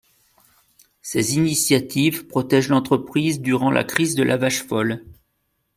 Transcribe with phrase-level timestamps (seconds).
[1.03, 5.05] Ces initiatives protègent l’entreprise durant la crise de la vache folle.